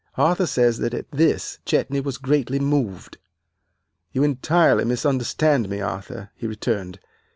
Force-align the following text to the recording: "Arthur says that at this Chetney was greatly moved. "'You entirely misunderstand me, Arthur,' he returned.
"Arthur 0.17 0.47
says 0.47 0.79
that 0.79 0.95
at 0.95 1.11
this 1.11 1.59
Chetney 1.63 1.99
was 1.99 2.17
greatly 2.17 2.57
moved. 2.57 3.19
"'You 4.11 4.23
entirely 4.23 4.83
misunderstand 4.83 5.69
me, 5.69 5.79
Arthur,' 5.79 6.31
he 6.35 6.47
returned. 6.47 6.97